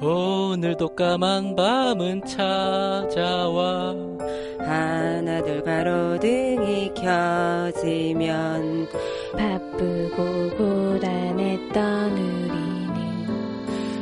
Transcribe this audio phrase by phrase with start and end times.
[0.00, 3.94] 오늘도 까만 밤은 찾아와.
[4.58, 8.86] 하나둘 가로등이 켜지면
[9.36, 12.90] 바쁘고 고단했던 우리는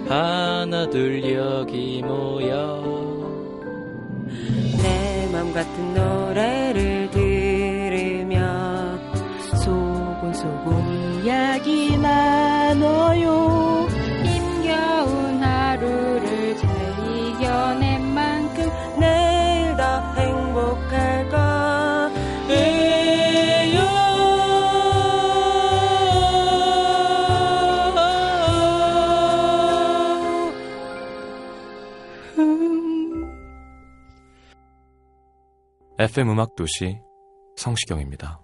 [0.08, 2.82] 하나둘 여기 모여.
[4.82, 8.38] 내 맘 같은 노래를 들으며
[9.62, 13.57] 소곤소곤 이야기 나눠요
[35.98, 37.00] FM 음악 도시
[37.56, 38.40] 성시경입니다.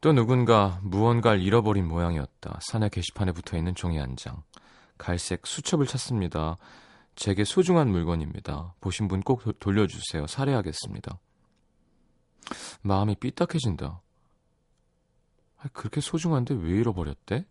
[0.00, 2.58] 또 누군가 무언가를 잃어버린 모양이었다.
[2.62, 4.42] 산의 게시판에 붙어 있는 종이 한 장.
[4.96, 6.56] 갈색 수첩을 찾습니다.
[7.14, 8.74] 제게 소중한 물건입니다.
[8.80, 10.26] 보신 분 꼭 돌려주세요.
[10.26, 11.18] 살해하겠습니다.
[12.82, 14.00] 마음이 삐딱해진다.
[15.58, 17.46] 아, 그렇게 소중한데 왜 잃어버렸대?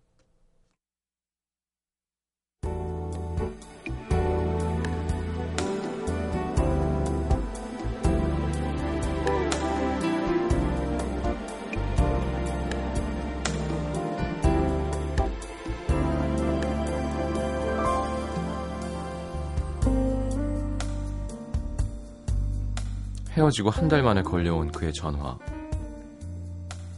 [23.35, 25.37] 헤어지고 한 달 만에 걸려온 그의 전화.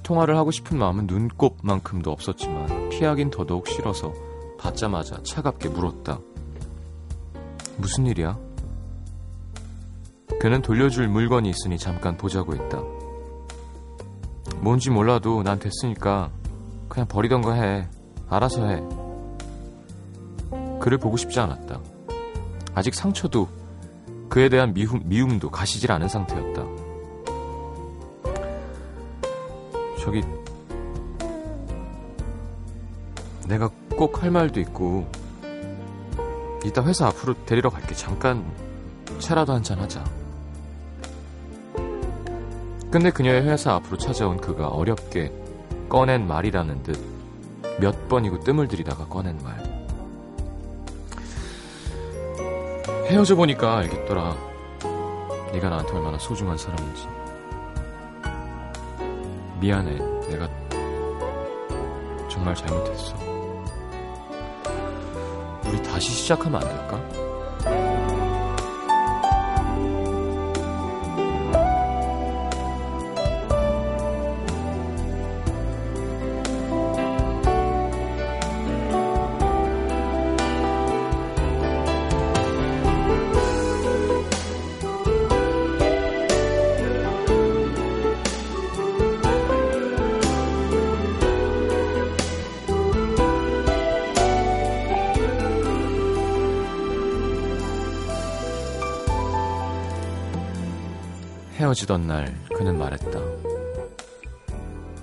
[0.04, 4.14] 통화를 하고 싶은 마음은 눈곱만큼도 없었지만 피하긴 더더욱 싫어서
[4.60, 6.20] 받자마자 차갑게 물었다.
[7.78, 8.38] 무슨 일이야?
[10.40, 12.82] 그는 돌려줄 물건이 있으니 잠깐 보자고 했다.
[14.60, 16.30] 뭔지 몰라도 난 됐으니까
[16.88, 17.88] 그냥 버리던 거 해.
[18.30, 18.84] 알아서 해.
[20.80, 21.80] 그를 보고 싶지 않았다.
[22.76, 23.48] 아직 상처도
[24.36, 26.62] 그에 대한 미움, 미움도 가시질 않은 상태였다.
[30.02, 30.22] 저기
[33.48, 35.10] 내가 꼭 할 말도 있고
[36.66, 37.96] 이따 회사 앞으로 데리러 갈게.
[37.96, 38.46] 잠깐
[39.20, 40.04] 차라도 한잔 하자.
[42.92, 45.32] 근데 그녀의 회사 앞으로 찾아온 그가 어렵게
[45.88, 47.00] 꺼낸 말이라는 듯
[47.80, 49.75] 몇 번이고 뜸을 들이다가 꺼낸 말.
[53.08, 54.36] 헤어져 보니까 알겠더라.
[55.52, 57.08] 네가 나한테 얼마나 소중한 사람인지.
[59.60, 59.98] 미안해.
[60.28, 60.50] 내가
[62.28, 63.16] 정말 잘못했어.
[65.68, 67.25] 우리 다시 시작하면 안 될까?
[101.76, 103.20] 헤어지던 날 그는 말했다.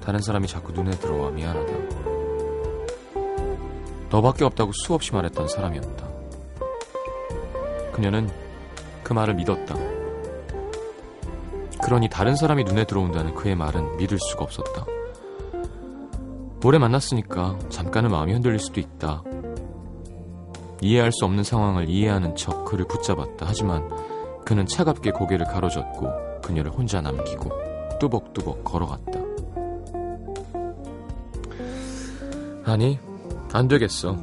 [0.03, 1.73] 다른 사람이 자꾸 눈에 들어와 미안하다.
[4.11, 6.09] 너밖에 없다고 수없이 말했던 사람이었다.
[7.93, 8.31] 그녀는
[9.05, 9.75] 그 말을 믿었다.
[11.83, 14.87] 그러니 다른 사람이 눈에 들어온다는 그의 말은 믿을 수가 없었다.
[16.65, 19.23] 오래 만났으니까 잠깐은 마음이 흔들릴 수도 있다.
[20.81, 23.45] 이해할 수 없는 상황을 이해하는 척 그를 붙잡았다.
[23.47, 23.89] 하지만
[24.45, 27.51] 그는 차갑게 고개를 가로젓고 그녀를 혼자 남기고
[28.01, 29.21] 뚜벅뚜벅 걸어갔다.
[32.65, 32.99] 아니,
[33.53, 34.17] 안 되겠어.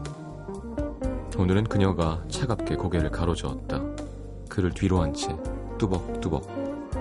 [1.38, 3.81] 오늘은 그녀가 차갑게 고개를 가로저었다.
[4.50, 5.35] 그를 뒤로 한 채
[5.78, 6.44] 뚜벅뚜벅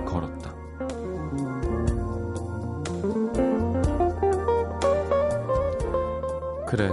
[0.06, 0.54] 걸었다.
[6.66, 6.91] 그래.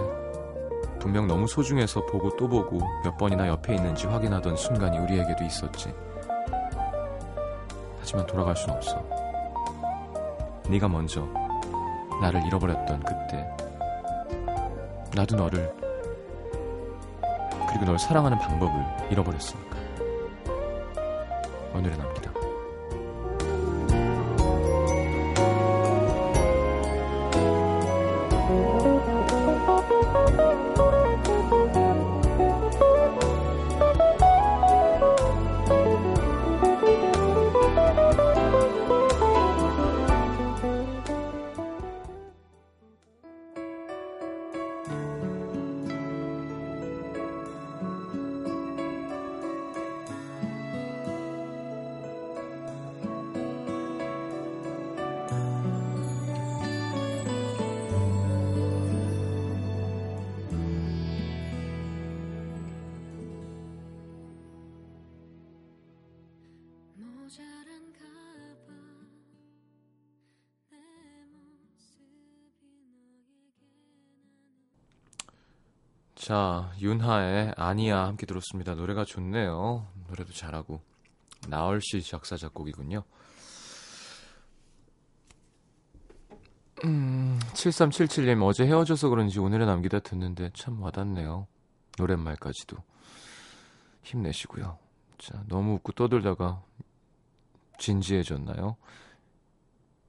[0.99, 5.93] 분명 너무 소중해서 보고 또 보고 몇 번이나 옆에 있는지 확인하던 순간이 우리에게도 있었지.
[8.15, 9.03] 하지만 돌아갈 순 없어.
[10.69, 11.27] 네가 먼저
[12.21, 13.45] 나를 잃어버렸던 그때
[15.13, 15.73] 나도 너를
[17.67, 19.77] 그리고 널 사랑하는 방법을 잃어버렸으니까
[21.73, 22.34] 오늘의 남기다.
[76.25, 78.73] 자, 윤하의 아니야 함께 들었습니다.
[78.73, 79.85] 노래가 좋네요.
[80.07, 80.81] 노래도 잘하고.
[81.49, 83.03] 나얼 씨 작사 작곡이군요.
[86.83, 91.45] 음, 7377님 어제 헤어져서 그런지 오늘은 남기다 듣는데 참 와닿네요.
[91.99, 92.77] 노랫말까지도.
[94.01, 94.79] 힘내시고요.
[95.19, 96.63] 자, 너무 웃고 떠들다가
[97.77, 98.77] 진지해졌나요?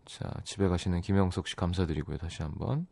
[0.04, 2.18] 자, 집에 가시는 김영석 씨 감사드리고요.
[2.18, 2.86] 다시 한번.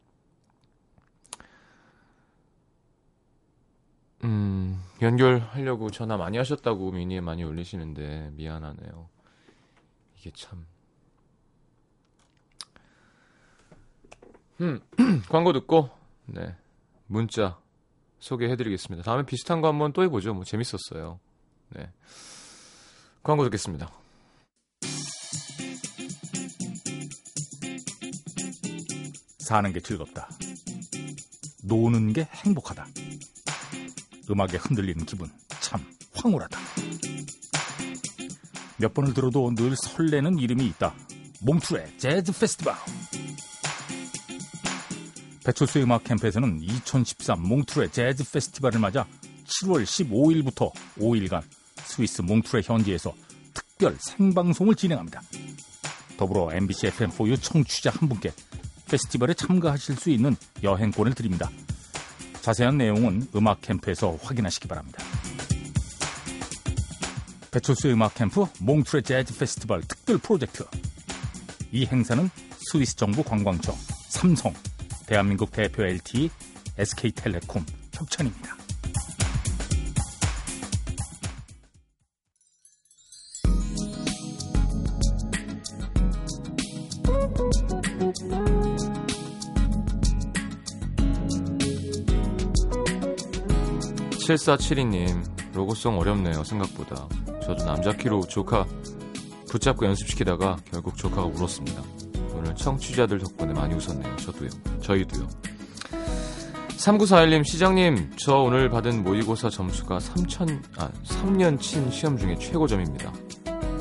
[4.25, 9.09] 음, 연결하려고 전화 많이 하셨다고 미니에 많이 올리시는데 미안하네요.
[10.19, 10.67] 이게 참.
[14.61, 14.81] 음,
[15.29, 15.91] 광고 듣고
[16.27, 16.57] 네.
[17.07, 17.59] 문자
[18.19, 19.05] 소개해 드리겠습니다.
[19.05, 20.33] 다음에 비슷한 거 한번 또 해보죠.
[20.33, 21.21] 뭐 재밌었어요.
[21.71, 21.93] 네.
[23.23, 23.91] 광고 듣겠습니다.
[29.55, 30.29] 사는 게 즐겁다.
[31.63, 32.89] 노는 게 행복하다.
[34.29, 35.31] 음악에 흔들리는 기분
[35.61, 35.81] 참
[36.13, 36.59] 황홀하다.
[38.79, 40.93] 몇 번을 들어도 늘 설레는 이름이 있다.
[41.43, 42.75] 몽투의 재즈 페스티벌.
[45.45, 49.07] 배철수의 음악 캠프에서는 2013 몽투레 재즈 페스티벌을 맞아
[49.47, 51.43] 7월 15일부터 5일간
[51.77, 53.15] 스위스 몽투레 현지에서
[53.53, 55.23] 특별 생방송을 진행합니다.
[56.17, 58.33] 더불어 MBC FM4U 청취자 한 분께
[58.87, 61.51] 페스티벌에 참가하실 수 있는 여행권을 드립니다.
[62.41, 65.03] 자세한 내용은 음악 캠프에서 확인하시기 바랍니다.
[67.51, 70.65] 배철수의 음악 캠프 몽트레 재즈 페스티벌 특별 프로젝트.
[71.73, 72.29] 이 행사는
[72.71, 73.75] 스위스 정부 관광청,
[74.09, 74.53] 삼성,
[75.07, 76.31] 대한민국 대표 LTE,
[76.79, 78.57] SK텔레콤 협찬입니다.
[94.25, 95.23] 7472님,
[95.55, 97.07] 로고송 어렵네요, 생각보다.
[97.43, 98.67] 저도 남자 키로 조카
[99.51, 101.83] 붙잡고 연습시키다가 결국 조카가 울었습니다.
[102.35, 104.17] 오늘 청취자들 덕분에 많이 웃었네요.
[104.17, 104.49] 저도요.
[104.81, 105.29] 저희도요.
[106.71, 113.13] 3941님, 시장님, 저 오늘 받은 모의고사 점수가 3천, 아, 3년 친 시험 중에 최고점입니다.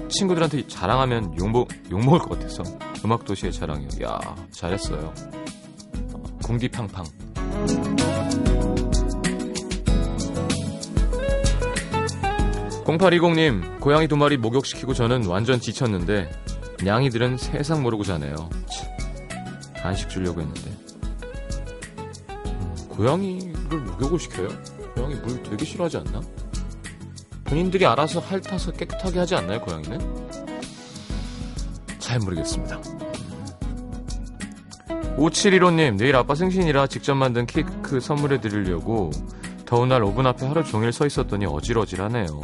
[0.09, 2.63] 친구들한테 자랑하면 욕먹, 욕먹을 것 같아서
[3.03, 3.89] 음악도시의 자랑이요.
[4.03, 4.19] 야
[4.51, 5.13] 잘했어요.
[6.13, 7.03] 어, 공기팡팡.
[12.83, 16.29] 0820님, 고양이 두 마리 목욕시키고 저는 완전 지쳤는데,
[16.83, 18.49] 냥이들은 세상 모르고 자네요.
[19.81, 20.69] 간식 주려고 했는데.
[22.45, 24.49] 음, 고양이를 목욕을 시켜요?
[24.95, 26.21] 고양이 물 되게 싫어하지 않나?
[27.45, 29.99] 본인들이 알아서 핥아서 깨끗하게 하지 않나요, 고양이는?
[31.99, 32.81] 잘 모르겠습니다.
[35.17, 39.11] 5715님, 내일 아빠 생신이라 직접 만든 케이크 선물해 드리려고
[39.65, 42.41] 더운 날 오븐 앞에 하루 종일 서 있었더니 어질어질하네요.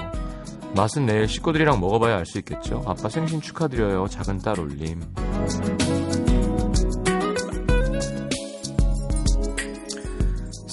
[0.76, 2.84] 맛은 내일 식구들이랑 먹어봐야 알 수 있겠죠.
[2.86, 4.08] 아빠 생신 축하드려요.
[4.08, 5.02] 작은 딸 올림.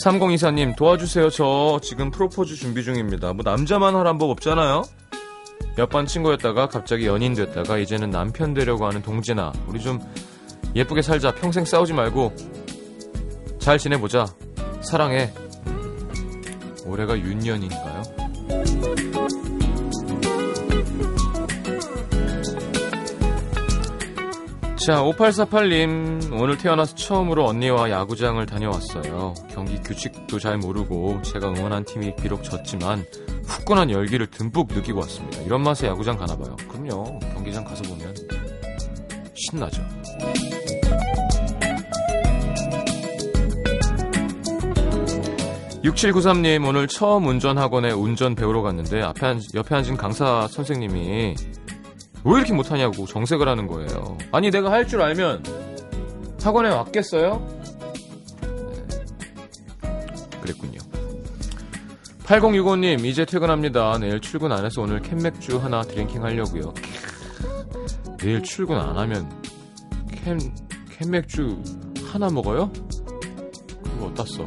[0.02, 1.30] 삼공이사님 도와주세요.
[1.30, 3.32] 저 지금 프로포즈 준비 중입니다.
[3.32, 4.82] 뭐 남자만 하란 법 없잖아요.
[5.76, 9.52] 몇번 친구였다가 갑자기 연인 됐다가 이제는 남편 되려고 하는 동진아.
[9.66, 9.98] 우리 좀
[10.74, 11.34] 예쁘게 살자.
[11.34, 12.32] 평생 싸우지 말고
[13.58, 14.26] 잘 지내보자.
[14.80, 15.32] 사랑해.
[16.84, 18.02] 올해가 윤년인가요?
[24.86, 29.34] 자, 5848님, 오늘 태어나서 처음으로 언니와 야구장을 다녀왔어요.
[29.50, 33.04] 경기 규칙도 잘 모르고 제가 응원한 팀이 비록 졌지만
[33.46, 35.42] 후끈한 열기를 듬뿍 느끼고 왔습니다.
[35.42, 36.54] 이런 맛에 야구장 가나봐요.
[36.68, 37.18] 그럼요.
[37.34, 38.14] 경기장 가서 보면
[39.34, 39.82] 신나죠.
[45.82, 51.34] (6793님) 오늘 처음 운전학원에 운전 배우러 갔는데 앞에 앉, 옆에 앉은 강사 선생님이
[52.26, 54.18] 왜 이렇게 못하냐고 정색을 하는 거예요.
[54.33, 55.42] 아니 내가 할 줄 알면
[56.42, 57.45] 학원에 왔겠어요?
[58.40, 60.38] 네.
[60.40, 60.78] 그랬군요.
[62.25, 63.99] 8065님 이제 퇴근합니다.
[63.99, 66.73] 내일 출근 안 해서 오늘 캔맥주 하나 drinking 하려고요.
[68.18, 69.28] 내일 출근 안 하면
[70.12, 70.38] 캔
[70.99, 71.62] 캔맥주
[72.12, 72.71] 하나 먹어요?
[73.83, 74.45] 그거 어디다 써?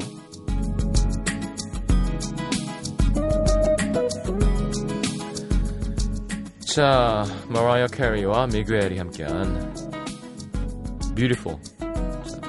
[6.80, 9.76] 자, 마라이어 캐리와 미구엘이 함께한
[11.14, 11.60] Beautiful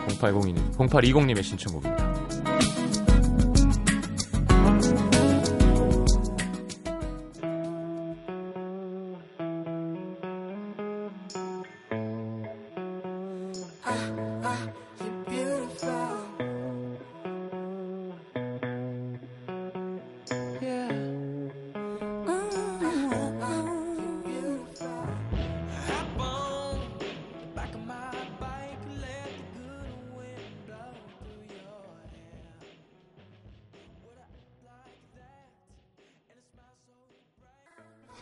[0.07, 2.00] 0802님, 0820님의 신청곡입니다.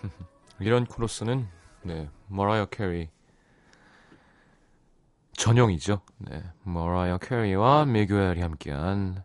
[0.61, 1.47] 이런 코러스는
[1.83, 3.09] 네, 머라이어 캐리
[5.33, 6.01] 전용이죠.
[6.19, 9.25] 네, 머라이어 캐리와 미구엘이 함께한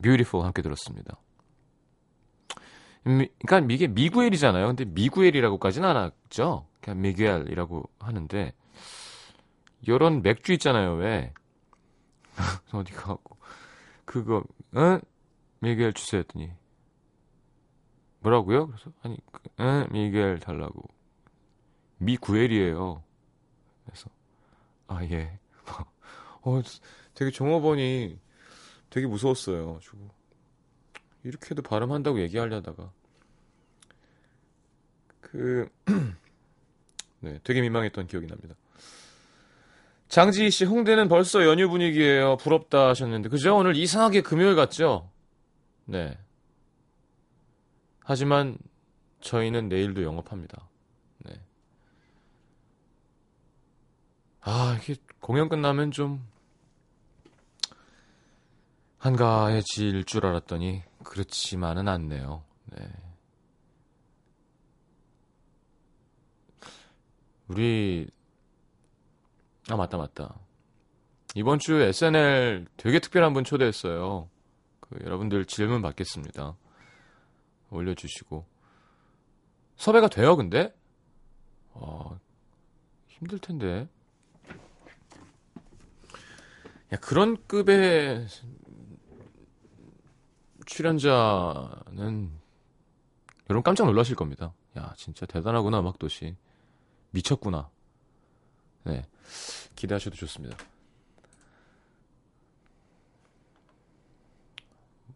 [0.00, 1.18] Beautiful 함께 들었습니다.
[3.04, 4.66] 미, 그러니까 이게 미구엘이잖아요.
[4.66, 6.66] 근데 미구엘이라고까지는 안 하죠.
[6.80, 8.52] 그냥 미구엘이라고 하는데
[9.82, 10.94] 이런 맥주 있잖아요.
[10.94, 11.32] 왜
[12.72, 13.36] 어디 가고
[14.04, 14.44] 그거
[14.76, 15.00] 응
[15.60, 16.52] 미구엘 주세요 했더니
[18.20, 18.66] 뭐라고요?
[18.68, 19.16] 그래서 아니
[19.60, 20.82] 응 미구엘 달라고
[21.98, 23.02] 미구엘이에요.
[23.84, 24.10] 그래서
[24.86, 25.38] 아 예.
[26.42, 26.62] 어
[27.14, 28.18] 되게 종업원이
[28.90, 29.78] 되게 무서웠어요.
[29.80, 30.08] 주고
[31.24, 32.90] 이렇게도 발음한다고 얘기하려다가
[35.20, 35.68] 그
[37.20, 38.54] 네, 되게 민망했던 기억이 납니다.
[40.08, 42.38] 장지희 씨, 홍대는 벌써 연휴 분위기예요.
[42.38, 43.56] 부럽다 하셨는데, 그죠?
[43.56, 45.10] 오늘 이상하게 금요일 같죠?
[45.84, 46.16] 네.
[48.08, 48.56] 하지만
[49.20, 50.66] 저희는 내일도 영업합니다.
[51.18, 51.38] 네.
[54.40, 56.26] 아, 이게 공연 끝나면 좀
[58.96, 62.44] 한가해질 줄 알았더니 그렇지만은 않네요.
[62.72, 62.90] 네.
[67.48, 68.08] 우리
[69.68, 70.34] 아 맞다 맞다.
[71.34, 74.30] 이번 주 SNL 되게 특별한 분 초대했어요.
[74.80, 76.56] 그 여러분들 질문 받겠습니다.
[77.70, 78.46] 올려주시고
[79.76, 80.74] 섭외가 돼요 근데?
[81.72, 82.18] 어,
[83.06, 83.88] 힘들 텐데.
[86.92, 88.26] 야 그런 급의
[90.66, 92.30] 출연자는
[93.50, 94.52] 여러분 깜짝 놀라실 겁니다.
[94.76, 96.36] 야 진짜 대단하구나 음악도시
[97.10, 97.70] 미쳤구나.
[98.84, 99.06] 네
[99.76, 100.56] 기대하셔도 좋습니다.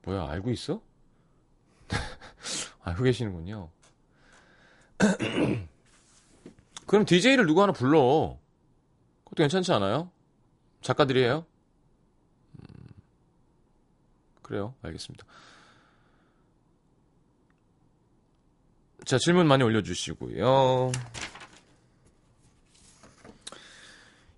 [0.04, 0.82] 뭐야 알고 있어?
[2.82, 3.70] 알고 계시는군요.
[6.86, 8.38] 그럼 DJ를 누구 하나 불러.
[9.24, 10.10] 그것도 괜찮지 않아요?
[10.82, 11.46] 작가들이에요?
[12.58, 12.66] 음,
[14.42, 14.74] 그래요.
[14.82, 15.24] 알겠습니다.
[19.04, 20.92] 자, 질문 많이 올려주시고요.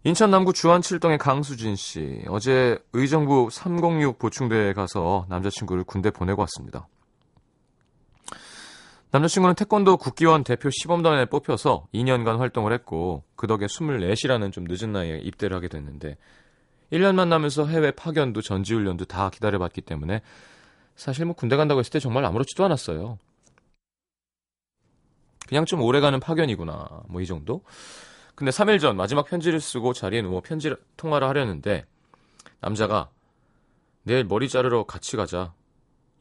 [0.07, 2.23] 인천 남구 주안 7동의 강수진 씨.
[2.29, 6.87] 어제 의정부 306 보충대에 가서 남자친구를 군대 보내고 왔습니다.
[9.14, 15.18] 남자친구는 태권도 국기원 대표 시범단에 뽑혀서 2년간 활동을 했고 그 덕에 24시라는 좀 늦은 나이에
[15.18, 16.16] 입대를 하게 됐는데
[16.92, 20.21] 1년 만나면서 해외 파견도 전지훈련도 다 기다려봤기 때문에
[20.97, 23.18] 사실 뭐 군대 간다고 했을 때 정말 아무렇지도 않았어요.
[25.47, 27.62] 그냥 좀 오래가는 파견이구나 뭐 이 정도.
[28.35, 31.85] 근데 3일 전 마지막 편지를 쓰고 자리에 누워 편지 통화를 하려는데
[32.59, 33.11] 남자가
[34.02, 35.54] 내일 머리 자르러 같이 가자.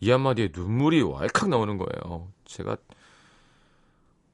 [0.03, 2.27] 이 한마디에 눈물이 왈칵 나오는 거예요.
[2.43, 2.75] 제가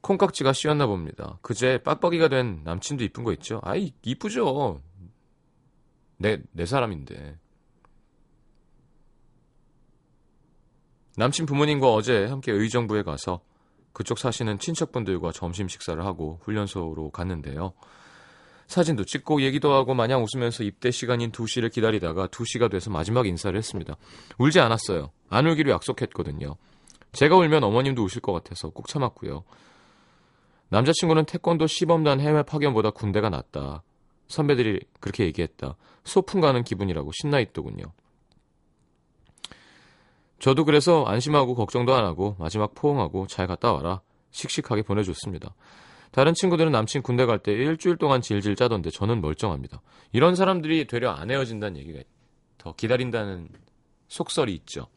[0.02, 1.38] 콩깍지가 씌었나 봅니다.
[1.44, 3.62] 그제 빡빡이가 된 남친도 이쁜 거 있죠?
[3.64, 4.82] 아이, 이쁘죠.
[6.18, 7.38] 내, 내 사람인데.
[11.18, 13.42] 남친 부모님과 어제 함께 의정부에 가서
[13.94, 17.74] 그쪽 사시는 친척분들과 점심 식사를 하고 훈련소로 갔는데요.
[18.70, 23.98] 사진도 찍고 얘기도 하고 마냥 웃으면서 입대 시간인 2시를 기다리다가 2시가 돼서 마지막 인사를 했습니다.
[24.38, 25.10] 울지 않았어요.
[25.28, 26.56] 안 울기로 약속했거든요.
[27.12, 29.44] 제가 울면 어머님도 우실 것 같아서 꾹 참았고요.
[30.70, 33.82] 남자친구는 태권도 시범단 해외 파견보다 군대가 낫다.
[34.28, 35.76] 선배들이 그렇게 얘기했다.
[36.04, 37.86] 소풍 가는 기분이라고 신나 있더군요.
[40.38, 44.02] 저도 그래서 안심하고 걱정도 안 하고 마지막 포옹하고 잘 갔다 와라.
[44.30, 45.56] 씩씩하게 보내줬습니다.
[46.12, 49.82] 다른 친구들은 남친 군대 갈 때 일주일 동안 질질 짜던데 저는 멀쩡합니다.
[50.12, 52.02] 이런 사람들이 되려 안 헤어진다는 얘기가
[52.58, 53.50] 더 기다린다는
[54.08, 54.88] 속설이 있죠.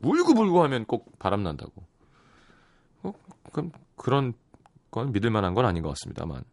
[0.00, 1.72] 울고불고 하면 꼭 바람난다고.
[3.02, 3.12] 어,
[3.52, 4.32] 그럼 그런
[4.90, 6.44] 건 믿을 만한 건 아닌 것 같습니다만.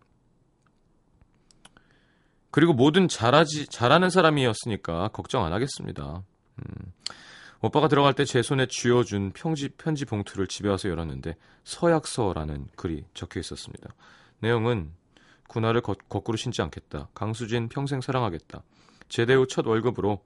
[2.51, 6.23] 그리고 뭐든 잘하지, 잘하는 사람이었으니까 걱정 안 하겠습니다.
[6.57, 6.93] 음.
[7.61, 11.35] 오빠가 들어갈 때 제 손에 쥐어준 편지, 편지 봉투를 집에 와서 열었는데
[11.65, 13.89] 서약서라는 글이 적혀 있었습니다.
[14.39, 14.91] 내용은
[15.47, 17.09] 군화를 거, 꾸로 신지 않겠다.
[17.13, 18.63] 강수진 평생 사랑하겠다.
[19.09, 20.23] 제대 후 첫 월급으로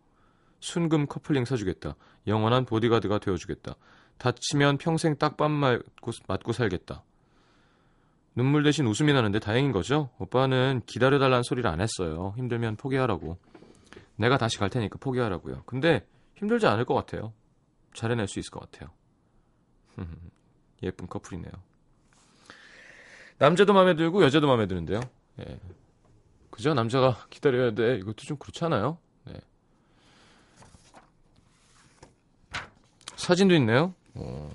[0.60, 1.96] 순금 커플링 사주겠다.
[2.28, 3.76] 영원한 보디가드가 되어주겠다.
[4.18, 7.04] 다치면 평생 딱밤 맞고, 맞고 살겠다.
[8.36, 10.10] 눈물 대신 웃음이 나는데 다행인 거죠?
[10.20, 12.34] 오빠는 기다려달라는 소리를 안 했어요.
[12.38, 13.38] 힘들면 포기하라고.
[14.16, 15.64] 내가 다시 갈 테니까 포기하라고요.
[15.66, 17.34] 근데 힘들지 않을 것 같아요.
[17.94, 18.90] 잘 해낼 수 있을 것 같아요.
[20.84, 21.52] 예쁜 커플이네요.
[23.38, 25.00] 남자도 마음에 들고 여자도 마음에 드는데요.
[25.40, 25.60] 예.
[26.50, 26.74] 그죠?
[26.74, 27.96] 남자가 기다려야 돼.
[27.98, 28.98] 이것도 좀 그렇지 않아요?
[29.26, 29.34] 네.
[33.16, 33.94] 사진도 있네요.
[34.16, 34.52] 어.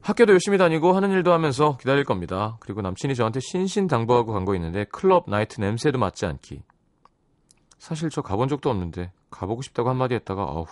[0.00, 2.56] 학교도 열심히 다니고 하는 일도 하면서 기다릴 겁니다.
[2.60, 6.62] 그리고 남친이 저한테 신신당부하고 간 거 있는데 클럽 나이트 냄새도 맡지 않기.
[7.78, 10.68] 사실 저 가본 적도 없는데 가보고 싶다고 한마디 했다가 어후.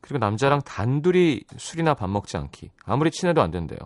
[0.00, 2.70] 그리고 남자랑 단둘이 술이나 밥 먹지 않기.
[2.84, 3.78] 아무리 친해도 안 된대요.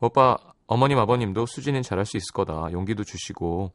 [0.00, 2.72] 오빠 어머님 아버님도 수진이는 잘할 수 있을 거다.
[2.72, 3.72] 용기도 주시고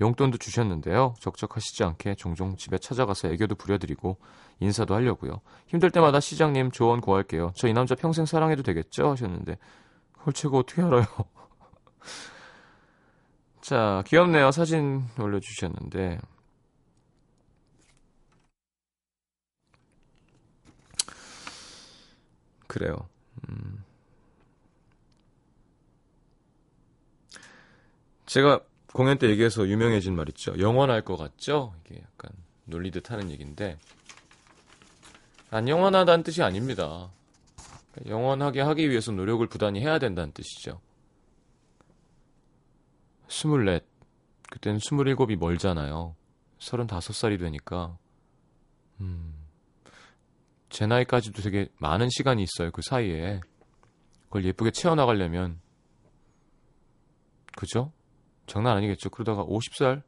[0.00, 1.14] 용돈도 주셨는데요.
[1.20, 4.18] 적적하시지 않게 종종 집에 찾아가서 애교도 부려드리고
[4.60, 5.40] 인사도 하려고요.
[5.66, 7.52] 힘들 때마다 시장님 조언 구할게요.
[7.56, 9.10] 저 이 남자 평생 사랑해도 되겠죠?
[9.10, 9.56] 하셨는데
[10.12, 11.04] 그걸 제가 어떻게 알아요?
[13.62, 14.52] 자, 귀엽네요.
[14.52, 16.18] 사진 올려주셨는데
[22.66, 23.08] 그래요.
[23.48, 23.84] 음.
[28.26, 28.60] 제가
[28.92, 30.58] 공연 때 얘기해서 유명해진 말 있죠.
[30.58, 31.74] 영원할 것 같죠?
[31.84, 32.30] 이게 약간
[32.64, 33.78] 놀리듯 하는 얘기인데
[35.50, 37.10] 안 영원하다는 뜻이 아닙니다.
[38.06, 40.80] 영원하게 하기 위해서 노력을 부단히 해야 된다는 뜻이죠.
[43.28, 43.84] 스물넷,
[44.50, 46.14] 그때는 스물일곱이 멀잖아요.
[46.58, 47.96] 서른다섯 살이 되니까,
[49.00, 49.35] 음,
[50.76, 52.70] 제 나이까지도 되게 많은 시간이 있어요.
[52.70, 53.40] 그 사이에.
[54.24, 55.58] 그걸 예쁘게 채워나가려면,
[57.56, 57.92] 그죠?
[58.46, 59.08] 장난 아니겠죠.
[59.08, 60.02] 그러다가 50살?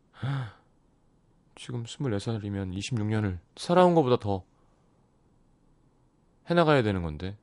[1.54, 4.44] 지금 24살이면 26년을 살아온 것보다 더
[6.50, 7.38] 해나가야 되는 건데.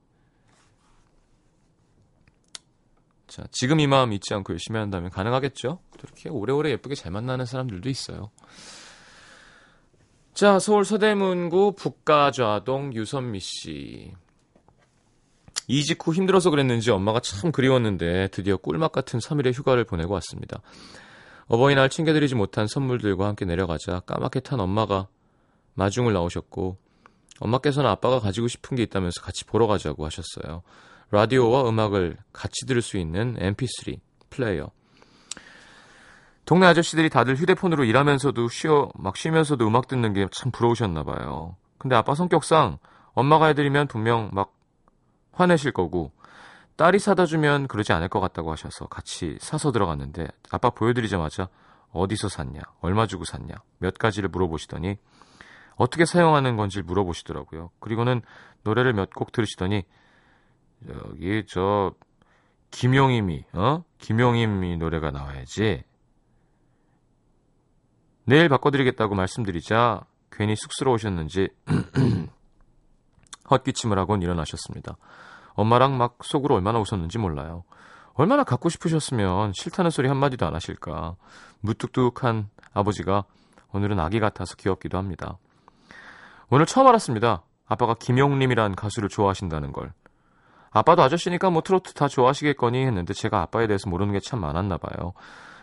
[3.25, 5.79] 자, 지금 이 마음 잊지 않고 열심히 한다면 가능하겠죠?
[5.99, 8.29] 그렇게 오래오래 예쁘게 잘 만나는 사람들도 있어요.
[10.35, 14.11] 자, 서울 서대문구 북가좌동 유선미 씨.
[15.69, 20.59] 이직 후 힘들어서 그랬는지 엄마가 참 그리웠는데 드디어 꿀맛 같은 3일의 휴가를 보내고 왔습니다.
[21.47, 25.07] 어버이날 챙겨드리지 못한 선물들과 함께 내려가자 까맣게 탄 엄마가
[25.75, 26.79] 마중을 나오셨고
[27.39, 30.63] 엄마께서는 아빠가 가지고 싶은 게 있다면서 같이 보러 가자고 하셨어요.
[31.11, 34.69] 라디오와 음악을 같이 들을 수 있는 mp3 플레이어.
[36.45, 41.55] 동네 아저씨들이 다들 휴대폰으로 일하면서도 쉬어 막 쉬면서도 음악 듣는 게 참 부러우셨나 봐요.
[41.77, 42.77] 근데 아빠 성격상
[43.13, 44.53] 엄마가 해드리면 분명 막
[45.31, 46.11] 화내실 거고
[46.77, 51.47] 딸이 사다 주면 그러지 않을 것 같다고 하셔서 같이 사서 들어갔는데 아빠 보여드리자마자
[51.91, 54.97] 어디서 샀냐, 얼마 주고 샀냐, 몇 가지를 물어보시더니
[55.77, 57.71] 어떻게 사용하는 건지 물어보시더라고요.
[57.79, 58.21] 그리고는
[58.63, 59.83] 노래를 몇 곡 들으시더니
[60.89, 61.93] 여기 저
[62.71, 65.83] 김용임이 어 김용임이 노래가 나와야지.
[68.25, 71.49] 내일 바꿔드리겠다고 말씀드리자 괜히 쑥스러우셨는지
[73.49, 74.97] 헛기침을 하곤 일어나셨습니다.
[75.53, 77.63] 엄마랑 막 속으로 얼마나 웃었는지 몰라요.
[78.15, 81.15] 얼마나 갖고 싶으셨으면 싫다는 소리 한마디도 안 하실까.
[81.61, 83.25] 무뚝뚝한 아버지가
[83.71, 85.37] 오늘은 아기 같아서 귀엽기도 합니다.
[86.49, 87.43] 오늘 처음 알았습니다.
[87.67, 89.93] 아빠가 김용림이란 가수를 좋아하신다는 걸.
[90.71, 95.13] 아빠도 아저씨니까 뭐 트로트 다 좋아하시겠거니 했는데 제가 아빠에 대해서 모르는 게 참 많았나 봐요.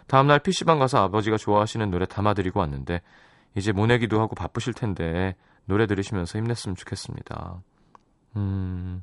[0.06, 3.00] 다음날 PC방 가서 아버지가 좋아하시는 노래 담아드리고 왔는데
[3.54, 7.62] 이제 모내기도 하고 바쁘실 텐데 노래 들으시면서 힘냈으면 좋겠습니다.
[8.36, 9.02] 음,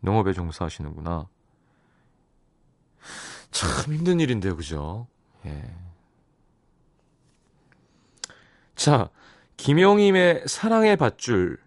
[0.00, 1.28] 농업에 종사하시는구나.
[3.50, 5.06] 참 힘든 일인데요, 그죠?
[5.46, 5.74] 예.
[8.74, 9.08] 자,
[9.56, 11.58] 김용임의 사랑의 밧줄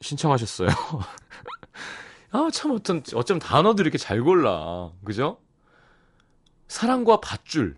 [0.00, 0.68] 신청하셨어요.
[2.30, 4.90] 아, 참 어떤, 어쩜 단어도 이렇게 잘 골라.
[5.04, 5.38] 그죠?
[6.68, 7.76] 사랑과 밧줄.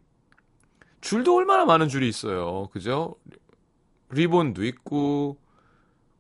[1.01, 2.69] 줄도 얼마나 많은 줄이 있어요.
[2.73, 3.17] 그죠?
[4.11, 5.39] 리본도 있고,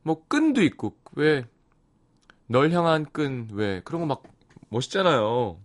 [0.02, 1.44] 뭐, 끈도 있고, 왜,
[2.46, 4.22] 널 향한 끈, 왜, 그런 거 막
[4.70, 5.60] 멋있잖아요.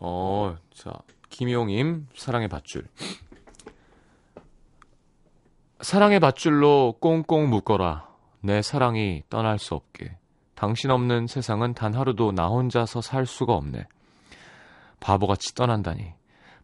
[0.00, 0.92] 어, 자,
[1.28, 2.86] 김용임, 사랑의 밧줄.
[5.80, 8.08] 사랑의 밧줄로 꽁꽁 묶어라.
[8.40, 10.18] 내 사랑이 떠날 수 없게.
[10.56, 13.86] 당신 없는 세상은 단 하루도 나 혼자서 살 수가 없네.
[15.00, 16.14] 바보같이 떠난다니.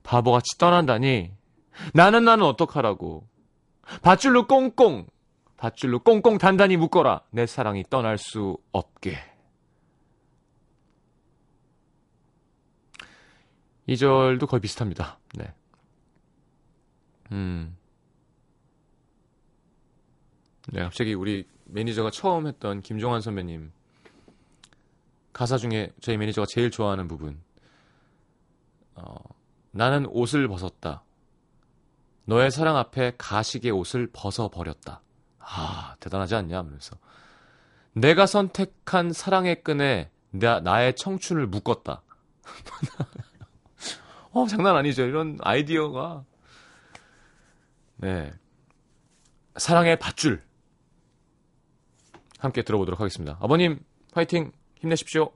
[0.03, 1.31] 바보같이 떠난다니.
[1.93, 3.29] 나는 나는 어떡하라고.
[4.01, 5.07] 밧줄로 꽁꽁.
[5.59, 7.23] 밧줄로 꽁꽁 단단히 묶어라.
[7.31, 9.19] 내 사랑이 떠날 수 없게.
[13.87, 15.19] 이 절도 거의 비슷합니다.
[15.35, 15.53] 네.
[17.31, 17.77] 음.
[20.73, 23.71] 네, 갑자기 우리 매니저가 처음 했던 김종환 선배님
[25.33, 27.41] 가사 중에 저희 매니저가 제일 좋아하는 부분.
[28.95, 29.15] 어,
[29.71, 31.05] 나는 옷을 벗었다.
[32.25, 35.03] 너의 사랑 앞에 가식의 옷을 벗어버렸다.
[35.39, 36.59] 아, 대단하지 않냐?
[36.59, 36.97] 하면서.
[37.95, 42.03] 내가 선택한 사랑의 끈에 나, 나의 청춘을 묶었다.
[44.33, 45.03] 어, 장난 아니죠.
[45.03, 46.25] 이런 아이디어가.
[47.97, 48.33] 네.
[49.57, 50.43] 사랑의 밧줄.
[52.39, 53.37] 함께 들어보도록 하겠습니다.
[53.41, 53.79] 아버님,
[54.13, 54.53] 파이팅!
[54.83, 55.33] 힘내십시오.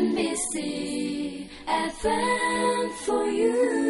[0.00, 3.89] NBC FM for you.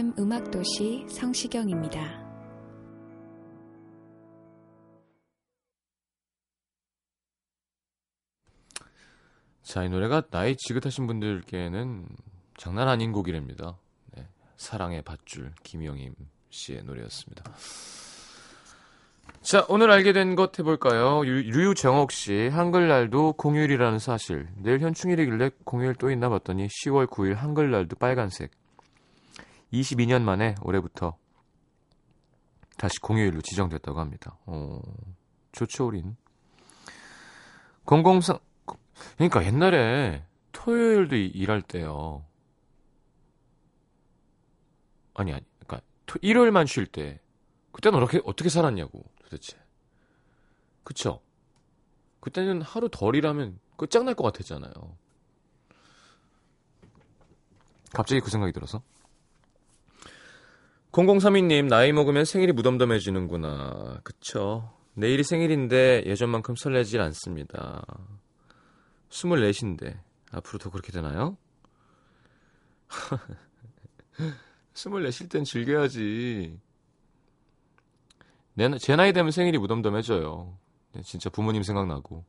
[0.00, 2.00] FM 음악도시 성시경입니다.
[9.62, 12.06] 자, 이 노래가 나이 지긋하신 분들께는
[12.56, 13.76] 장난 아닌 곡이랍니다.
[14.16, 16.14] 네, 사랑의 밧줄 김영임
[16.48, 17.44] 씨의 노래였습니다.
[19.42, 21.26] 자, 오늘 알게 된 것 해볼까요?
[21.26, 24.48] 유, 류정옥 씨, 한글날도 공휴일이라는 사실.
[24.56, 28.59] 내일 현충일이길래 공휴일 또 있나 봤더니 10월 9일 한글날도 빨간색.
[29.72, 31.16] 22년 만에 올해부터
[32.76, 34.38] 다시 공휴일로 지정됐다고 합니다.
[34.46, 34.80] 어,
[35.52, 36.16] 좋죠, 우린.
[37.86, 38.38] 003,
[39.16, 42.24] 그러니까 옛날에 토요일도 이- 일할 때요.
[45.14, 45.44] 아니 아니.
[45.58, 47.20] 그러니까 토, 일요일만 쉴 때
[47.72, 49.58] 그때는 어떻게 어떻게 살았냐고 도대체.
[50.84, 51.20] 그쵸?
[52.20, 54.72] 그때는 하루 덜 일하면 끝장날 것 같았잖아요.
[57.92, 58.82] 갑자기 그 생각이 들어서.
[60.92, 64.00] 0032님, 나이 먹으면 생일이 무덤덤해지는구나.
[64.02, 64.72] 그쵸.
[64.94, 67.84] 내일이 생일인데 예전만큼 설레질 않습니다.
[69.10, 69.98] 24인데
[70.32, 71.36] 앞으로 더 그렇게 되나요?
[74.74, 76.58] 24실 땐 즐겨야지.
[78.54, 80.58] 내, 나- 제 나이 되면 생일이 무덤덤해져요.
[80.94, 82.24] 네, 진짜 부모님 생각나고.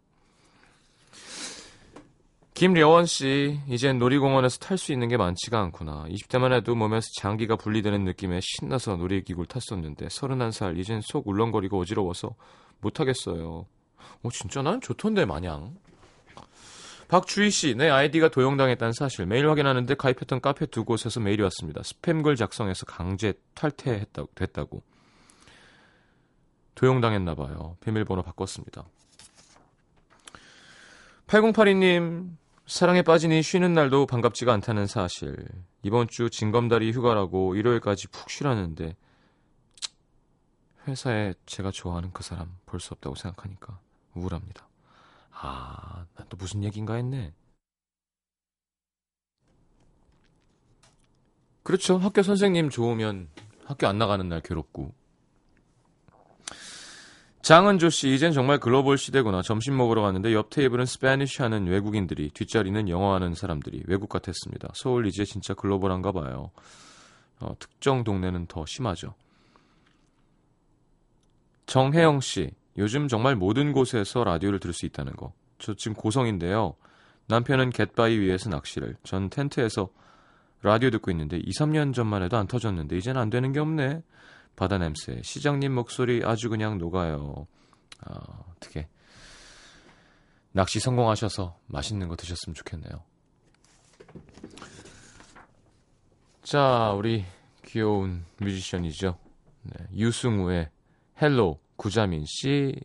[2.61, 6.05] 김려원 씨, 이젠 놀이공원에서 탈 수 있는 게 많지가 않구나.
[6.09, 12.35] 20대만 해도 몸에서 장기가 분리되는 느낌에 신나서 놀이기구를 탔었는데 31살, 이젠 속 울렁거리고 어지러워서
[12.81, 13.65] 못하겠어요.
[14.21, 15.75] 어, 진짜 난 좋던데 마냥.
[17.07, 21.81] 박주희 씨, 내 아이디가 도용당했다는 사실 매일 확인하는데 가입했던 카페 두 곳에서 메일이 왔습니다.
[21.81, 24.83] 스팸글 작성해서 강제 탈퇴했다고 됐다고.
[26.75, 27.77] 도용당했나 봐요.
[27.81, 28.85] 비밀번호 바꿨습니다.
[31.25, 32.39] 8082님,
[32.71, 35.45] 사랑에 빠지니 쉬는 날도 반갑지가 않다는 사실.
[35.83, 38.95] 이번 주 징검다리 휴가라고 일요일까지 푹 쉬라는데
[40.87, 43.77] 회사에 제가 좋아하는 그 사람 볼 수 없다고 생각하니까
[44.15, 44.69] 우울합니다.
[45.31, 47.33] 아, 난 또 무슨 얘기인가 했네.
[51.63, 51.97] 그렇죠.
[51.97, 53.27] 학교 선생님 좋으면
[53.65, 54.93] 학교 안 나가는 날 괴롭고.
[57.41, 59.41] 장은조 씨, 이젠 정말 글로벌 시대구나.
[59.41, 64.69] 점심 먹으러 갔는데 옆 테이블은 Spanish 하는 외국인들이, 뒷자리는 영어 하는 사람들이 외국 같았습니다.
[64.75, 66.51] 서울 이제 진짜 글로벌한가 봐요.
[67.39, 69.15] 어, 특정 동네는 더 심하죠.
[71.65, 75.33] 정혜영 씨, 요즘 정말 모든 곳에서 라디오를 들을 수 있다는 거.
[75.57, 76.75] 저 지금 고성인데요.
[77.27, 79.89] 남편은 갯바위 위에서 낚시를, 전 텐트에서
[80.61, 84.03] 라디오 듣고 있는데 2, 3년 전만 해도 안 터졌는데 이젠 안 되는 게 없네.
[84.61, 87.47] 바다 냄새, 시장님 목소리 아주 그냥 녹아요.
[88.01, 88.87] 아, 어떻게
[90.51, 93.03] 낚시 성공하셔서 맛있는 거 드셨으면 좋겠네요.
[96.43, 97.25] 자, 우리
[97.65, 99.17] 귀여운 뮤지션이죠.
[99.63, 100.69] 네, 유승우의
[101.19, 102.75] Hello 구자민 씨,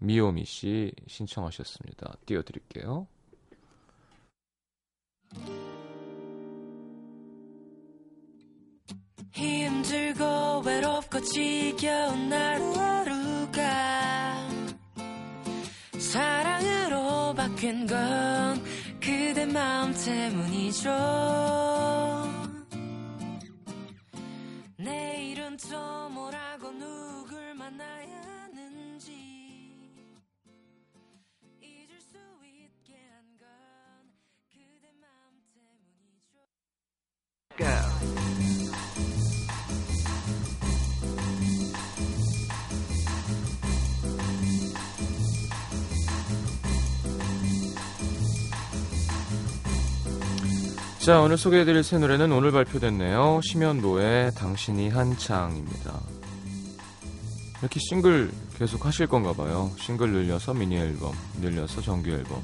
[0.00, 2.18] 미오미 씨 신청하셨습니다.
[2.26, 3.06] 띄워드릴게요.
[9.34, 13.60] 힘들고 외롭고 지겨운 하루하루가
[15.98, 18.62] 사랑으로 바뀐 건
[19.00, 20.90] 그대 마음 때문이죠.
[24.76, 29.33] 내일은 또 뭐라고 누굴 만나야 하는지
[51.04, 53.42] 자, 오늘 소개해드릴 새 노래는 오늘 발표됐네요.
[53.42, 56.00] 심현보의 당신이 한창입니다.
[57.60, 59.70] 이렇게 싱글 계속 하실 건가 봐요.
[59.78, 61.12] 싱글 늘려서 미니 앨범,
[61.42, 62.42] 늘려서 정규 앨범.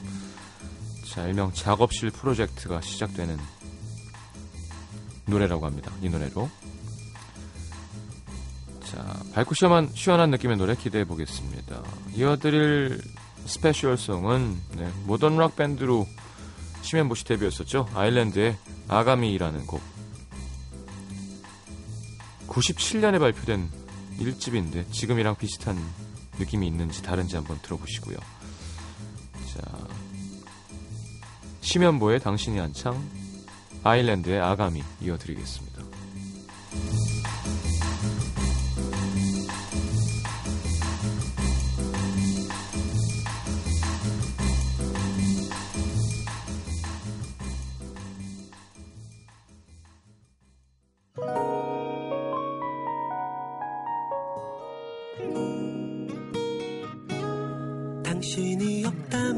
[1.06, 3.38] 자, 일명 작업실 프로젝트가 시작되는
[5.24, 5.90] 노래라고 합니다.
[6.02, 6.50] 이 노래로.
[8.84, 11.82] 자, 밝고 시원한, 시원한 느낌의 노래 기대해 보겠습니다.
[12.14, 13.00] 띄워드릴
[13.46, 16.06] special song은 네, 모던 락 밴드로
[16.82, 17.88] 심현보씨 데뷔였었죠.
[17.94, 18.56] 아일랜드의
[18.88, 19.80] 아가미라는 곡.
[22.48, 23.70] 97년에 발표된
[24.18, 25.78] 1집인데 지금이랑 비슷한
[26.38, 28.16] 느낌이 있는지 다른지 한번 들어보시고요.
[28.16, 29.88] 자,
[31.60, 33.00] 심현보의 당신이 한창,
[33.84, 35.82] 아일랜드의 아가미 이어드리겠습니다.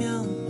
[0.05, 0.42] 없다면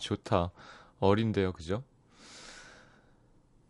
[0.00, 0.50] 좋다.
[0.98, 1.82] 어린데요, 그죠?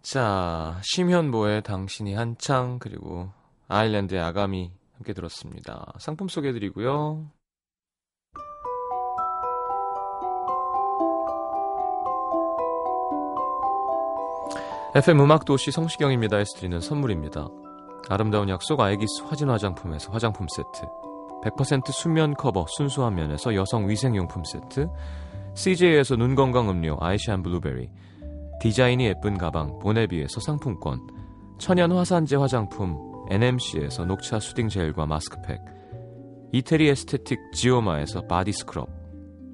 [0.02, 3.30] 자, 심현보의 당신이 한창, 그리고
[3.68, 5.92] 아일랜드의 아가미 함께 들었습니다.
[5.98, 7.30] 상품 소개해드리고요.
[14.92, 17.46] FM 음악도시 성시경입니다 에서 드리는 선물입니다.
[18.08, 20.88] 아름다운 약속 아이기스 화진 화장품에서 화장품 세트
[21.44, 24.88] 100% 순면 커버 순수한 면에서 여성 위생용품 세트
[25.54, 27.88] CJ에서 눈 건강 음료 아이시안 블루베리
[28.60, 31.00] 디자인이 예쁜 가방 보네비에서 상품권
[31.58, 32.96] 천연 화산재 화장품
[33.30, 35.60] NMC에서 녹차 soothing 젤과 마스크팩
[36.52, 38.88] 이태리 aesthetic 지오마에서 body scrub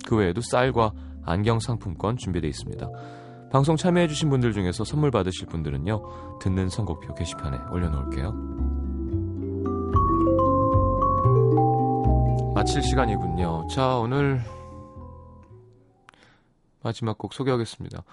[0.07, 0.93] 그 외에도 쌀과
[1.25, 2.89] 안경 상품권 준비되어 있습니다.
[3.51, 8.33] 방송 참여해주신 분들 중에서 선물 받으실 분들은요 듣는 선곡표 게시판에 올려놓을게요.
[12.55, 13.67] 마칠 시간이군요.
[13.69, 14.41] 자 오늘
[16.87, 18.05] 마지막 곡 소개하겠습니다.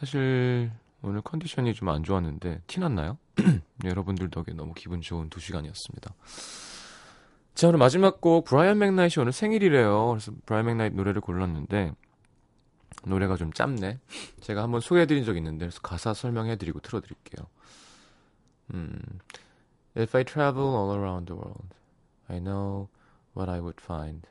[0.00, 0.72] 사실
[1.02, 3.16] 오늘 컨디션이 좀 안 좋았는데 티 났나요?
[3.84, 6.12] 여러분들 덕에 너무 기분 좋은 두 시간이었습니다.
[7.54, 10.08] 자 오늘 마지막 곡 브라이언 맥나이트 오늘 생일이래요.
[10.08, 11.92] 그래서 브라이언 맥나이트 노래를 골랐는데
[13.04, 14.00] 노래가 좀 짧네.
[14.40, 17.46] 제가 한번 소개해드린 적 있는데 그래서 가사 설명해드리고 틀어드릴게요.
[18.74, 18.98] 음,
[19.96, 21.68] If I travel all around the world,
[22.26, 22.88] I know
[23.36, 24.26] what I would find.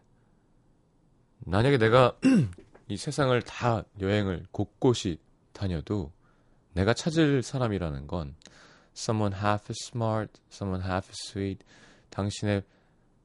[1.45, 2.17] 만약에 내가
[2.88, 5.19] 이 세상을 다 여행을 곳곳이
[5.54, 6.12] 다녀도
[6.74, 8.36] 내가 찾을 사람이라는 건
[8.95, 11.65] someone half as smart, someone half as sweet.
[12.10, 12.63] 당신의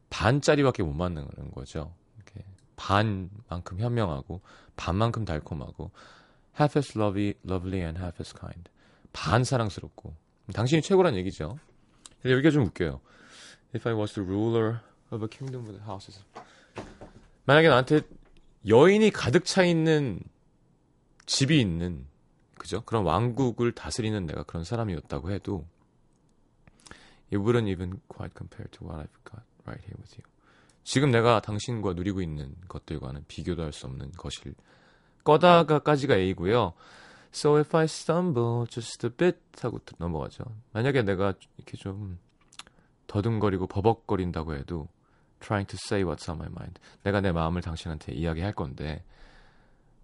[0.09, 1.95] 반짜리밖에 못 만나는 거죠.
[2.17, 2.45] 이렇게
[2.77, 4.41] 반만큼 현명하고
[4.77, 5.91] 반만큼 달콤하고
[6.59, 8.71] half as lovely, lovely and half as kind.
[9.13, 10.15] 반 사랑스럽고
[10.55, 11.59] 당신이 최고란 얘기죠.
[12.25, 13.01] 여기가 좀 웃겨요.
[13.75, 14.81] If I was the ruler
[15.13, 16.25] of a kingdom with houses.
[17.45, 18.03] 만약에 나한테
[18.67, 20.21] 여인이 가득 차 있는
[21.27, 22.07] 집이 있는
[22.59, 22.83] 그죠?
[22.85, 25.67] 그런 왕국을 다스리는 내가 그런 사람이었다고 해도
[27.33, 30.25] it wouldn't even quite compare to what I've got right here with you.
[30.85, 34.55] 지금 내가 당신과 누리고 있는 것들과는 비교도 할 수 없는 것일
[35.25, 36.75] 거다가까지가 A고요.
[37.33, 40.45] So if I stumble just a bit 하고 또 넘어가죠.
[40.73, 42.19] 만약에 내가 이렇게 좀
[43.07, 44.89] 더듬거리고 버벅거린다고 해도
[45.41, 46.81] trying to say what's on my mind.
[47.03, 49.05] 내가 내 마음을 당신한테 이야기할 건데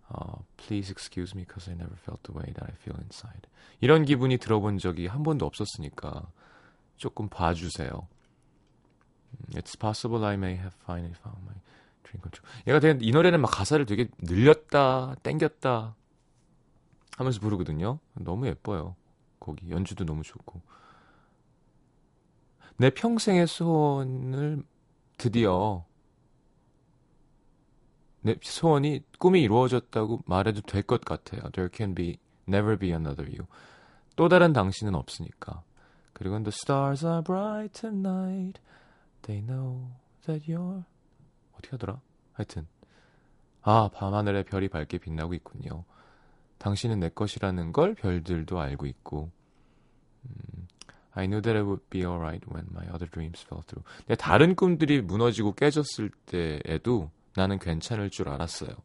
[0.08, 3.48] 어, please excuse me because I never felt the way that I feel inside.
[3.80, 6.30] 이런 기분이 들어본 적이 한 번도 없었으니까
[6.96, 7.90] 조금 봐주세요.
[7.90, 11.54] 음, It's possible I may have finally found my
[12.04, 12.46] dream come true.
[12.66, 15.96] 얘가 되게 이 노래는 막 가사를 되게 늘렸다, 땡겼다
[17.16, 17.98] 하면서 부르거든요.
[18.14, 18.94] 너무 예뻐요.
[19.40, 20.60] 거기 연주도 너무 좋고.
[22.78, 24.62] 내 평생의 소원을
[25.16, 25.84] 드디어
[28.20, 31.42] 내 소원이 꿈이 이루어졌다고 말해도 될 것 같아요.
[31.52, 33.46] There can be never be another you.
[34.16, 35.62] 또 다른 당신은 없으니까.
[36.12, 38.60] 그리고 The stars are bright tonight.
[39.22, 39.90] They know
[40.26, 40.84] that you're
[41.52, 42.00] 어떻게 하더라?
[42.32, 42.66] 하여튼
[43.62, 45.84] 아 밤하늘에 별이 밝게 빛나고 있군요.
[46.58, 49.30] 당신은 내 것이라는 걸 별들도 알고 있고.
[50.24, 50.65] 음,
[51.16, 53.82] I knew that it would be alright when my other dreams fell through.
[54.06, 58.76] 내 다른 꿈들이 무너지고 깨졌을 때에도 나는 괜찮을 줄 알았어요.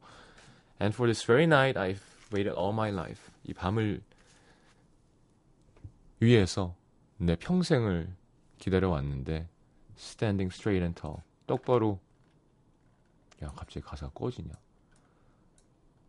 [0.81, 2.01] And for this very night, I've
[2.33, 3.29] waited all my life.
[3.43, 4.01] 이 밤을
[6.21, 6.73] 위해서
[7.17, 8.15] 내 평생을
[8.59, 9.49] 기다려왔는데
[9.97, 11.17] standing straight and tall.
[11.47, 11.99] 똑바로
[13.43, 14.53] 야 갑자기 가사가 꺼지냐.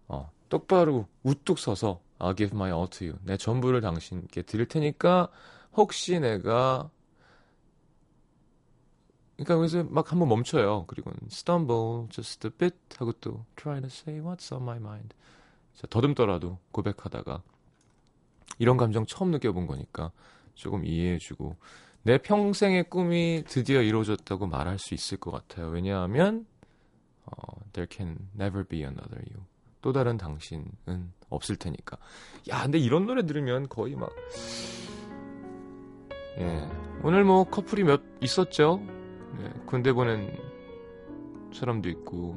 [0.07, 3.19] 어 똑바로 우뚝 서서 I'll give my all to you.
[3.25, 5.29] 내 전부를 당신께 드릴 테니까
[5.75, 6.91] 혹시 내가
[9.37, 10.85] 그러니까 그래서 막 한번 멈춰요.
[10.87, 15.15] 그리고 stumble just a bit 하고 또 try to say what's on my mind.
[15.75, 17.43] 자, 더듬더라도 고백하다가
[18.59, 20.13] 이런 감정 처음 느껴본 거니까
[20.55, 21.57] 조금 이해해주고
[22.05, 25.69] 내 평생의 꿈이 드디어 이루어졌다고 말할 수 있을 것 같아요.
[25.69, 26.47] 왜냐하면
[27.25, 27.33] 어,
[27.73, 29.45] there can never be another you.
[29.81, 31.97] 또 다른 당신은 없을 테니까.
[32.49, 34.11] 야, 근데 이런 노래 들으면 거의 막
[36.39, 36.69] 예.
[37.03, 38.81] 오늘 뭐 커플이 몇 있었죠?
[39.39, 40.37] 네, 군대 보낸
[41.53, 42.37] 사람도 있고.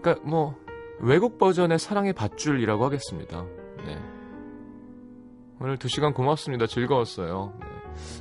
[0.00, 0.56] 그러니까 뭐
[1.00, 3.44] 외국 버전의 사랑의 밧줄이라고 하겠습니다.
[3.84, 3.98] 네.
[5.60, 6.66] 오늘 두 시간 고맙습니다.
[6.66, 7.52] 즐거웠어요.
[7.60, 7.66] 네.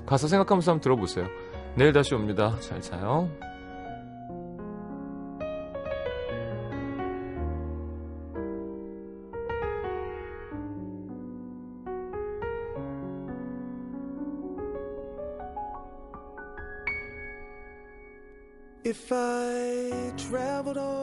[0.05, 1.27] 가사 생각하면서 한번 들어보세요.
[1.75, 2.55] 내일 다시 옵니다.
[2.59, 3.29] 잘 자요.
[18.99, 20.96] If I traveled all